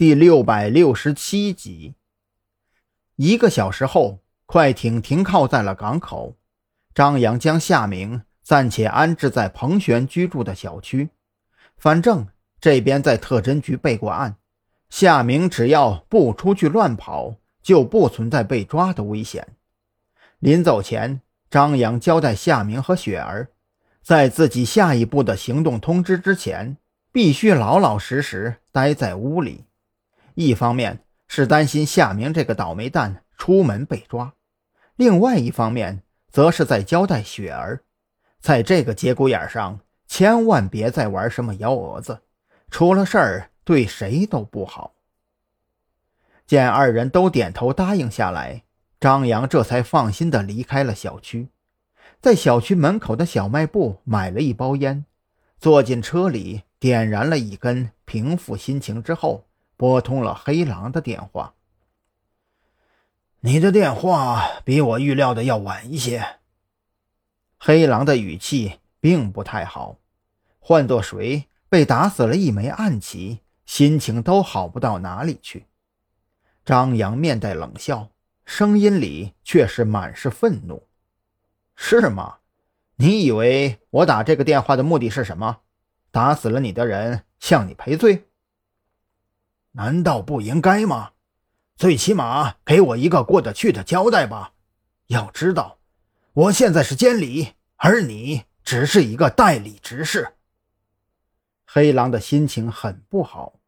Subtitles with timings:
[0.00, 1.94] 第六百六十七集。
[3.16, 6.38] 一个小时后，快艇停靠在了港口。
[6.94, 11.10] 张扬将夏明暂且安置在彭璇居住的小区，
[11.76, 12.26] 反正
[12.58, 14.36] 这边在特侦局备过案，
[14.88, 19.48] 夏明只要不出去乱跑，就不存在被抓的危险。
[20.38, 21.20] 临走前，
[21.50, 23.50] 张扬交代夏明和雪儿，
[24.02, 26.78] 在自己下一步的行动通知之前。
[27.12, 29.64] 必须老老实实待在屋里。
[30.34, 34.34] 一方面是担心夏明这个倒霉蛋出门被抓，
[34.96, 37.82] 另外一方面则是在交代雪儿，
[38.40, 42.20] 在这个节骨眼上，千万别再玩什么幺蛾子，
[42.70, 44.94] 出了事儿对谁都不好。
[46.46, 48.64] 见二人都点头答应下来，
[48.98, 51.48] 张扬这才放心的离开了小区，
[52.20, 55.04] 在小区门口的小卖部买了一包烟，
[55.58, 56.62] 坐进车里。
[56.80, 59.44] 点燃了一根，平复心情之后，
[59.80, 61.54] 拨通了黑狼的电话。
[63.40, 66.36] 你的电话比我预料的要晚一些。
[67.56, 69.96] 黑狼的语气并不太好，
[70.58, 75.64] 换做谁被打死了一枚暗棋，心情都好不到哪里去。
[76.62, 78.10] 张扬面带冷笑，
[78.44, 80.86] 声音里却是满是愤怒
[81.74, 82.40] ：“是吗？
[82.96, 85.60] 你以为我打这个电话的目的是什么？”
[86.12, 88.26] 打死了你的人向你赔罪，
[89.72, 91.12] 难道不应该吗？
[91.76, 94.52] 最起码给我一个过得去的交代吧。
[95.06, 95.78] 要知道，
[96.32, 100.34] 我现在是监理，而你只是一个代理执事。
[101.66, 103.60] 黑狼的心情很不好，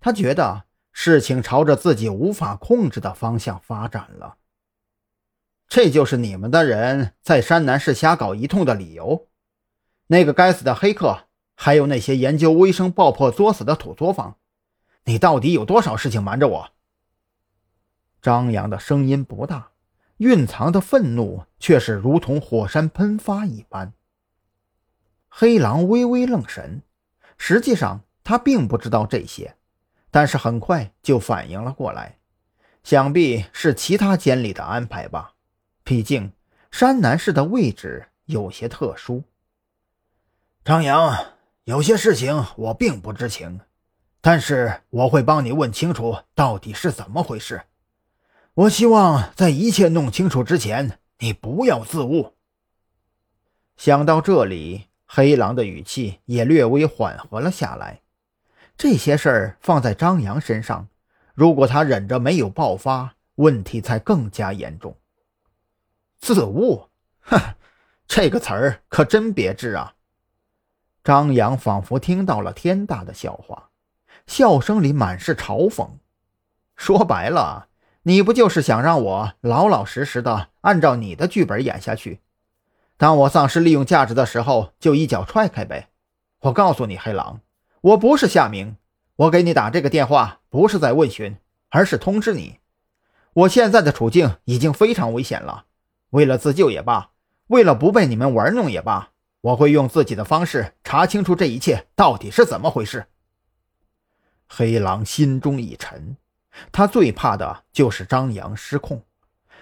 [0.00, 4.36] 他觉得事情朝着自己无法控制的方向发展了。
[5.66, 9.28] 这就是你们的人在山南市瞎搞一通的理由？
[10.06, 11.24] 那个该死的黑客！
[11.54, 14.38] 还有那些研究微生爆破作死的土作坊，
[15.08, 16.70] 你到底有多少事情瞒着我？
[18.20, 19.70] 张扬的声音不大，
[20.18, 23.94] 蕴藏的愤怒却是如同火山喷发一般。
[25.30, 26.82] 黑狼微微愣神，
[27.38, 29.56] 实际上他并不知道这些，
[30.10, 32.18] 但是很快就反应了过来，
[32.84, 35.32] 想必是其他监理的安排吧。
[35.84, 36.30] 毕竟
[36.70, 39.24] 山南市的位置有些特殊。
[40.62, 41.16] 张扬。
[41.64, 43.60] 有些事情我并不知情，
[44.30, 47.62] 但是我会帮你问清楚到底是怎么回事。
[48.52, 52.34] 我希望在一切弄清楚之前，你不要自误。
[53.78, 58.02] 想到这里，黑狼的语气也略微缓和了下来。
[58.76, 60.88] 这些事儿放在张扬身上，
[61.32, 64.94] 如果他忍着没有爆发，问题才更加严重。
[66.20, 66.90] 自误，
[67.20, 67.54] 哼，
[68.06, 69.94] 这个词儿可真别致啊！
[71.02, 73.70] 张扬仿佛听到了天大的笑话，
[74.28, 75.88] 笑声里满是嘲讽。
[76.76, 77.68] 说白了，
[78.02, 82.20] 你不就是想让我老老实实的按照你的剧本演下去？
[82.98, 85.88] 当我丧失利用价值的时候，就一脚踹开呗！
[86.40, 87.40] 我告诉你，黑狼，
[87.80, 88.76] 我不是夏明，
[89.16, 91.38] 我给你打这个电话不是在问询，
[91.70, 92.58] 而是通知你，
[93.32, 95.64] 我现在的处境已经非常危险了。
[96.10, 97.10] 为了自救也罢，
[97.46, 99.10] 为了不被你们玩弄也罢。
[99.40, 103.06] 我会用自己的方式查清楚这一切到底是怎么回事。
[104.48, 106.16] 黑狼心中一沉，
[106.72, 109.02] 他最怕的就是张扬失控。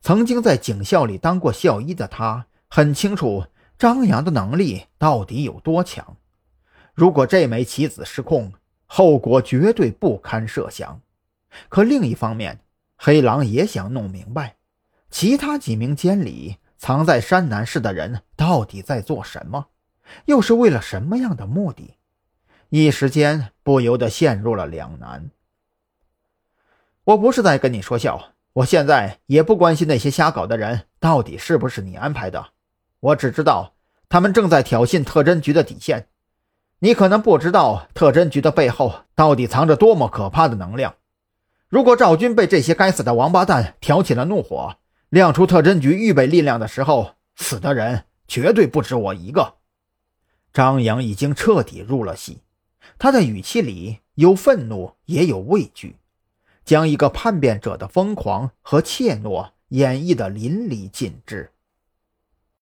[0.00, 3.44] 曾经在警校里当过校医的他，很清楚
[3.76, 6.16] 张扬的能力到底有多强。
[6.94, 8.52] 如果这枚棋子失控，
[8.86, 11.00] 后果绝对不堪设想。
[11.68, 12.60] 可另一方面，
[12.96, 14.56] 黑狼也想弄明白，
[15.10, 16.58] 其他几名监理。
[16.80, 19.66] 藏在山南市的人到底在做什么？
[20.26, 21.97] 又是为了什么样的目的？
[22.70, 25.30] 一时间不由得陷入了两难。
[27.04, 32.48] 我不是在跟你说笑，我现在也不关心那些瞎搞的人到底是不是你安排的，
[33.00, 33.74] 我只知道
[34.10, 36.08] 他们正在挑衅特侦局的底线。
[36.80, 40.94] 你可能不知道特侦局的背后到底藏着多么可怕的能量。
[41.68, 44.76] 如果赵军被这些该死的王八蛋挑起了怒火，
[45.08, 49.54] 亮出特侦局预备力量的时候，死的人绝对不止我一个。
[50.52, 52.42] 张扬已经彻底入了戏，
[52.96, 55.96] 他的语气里有愤怒，也有畏惧，
[56.64, 61.52] 将一个叛变者的疯狂和怯懦演绎的淋漓尽致。